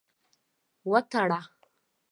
وتړه. 0.89 1.39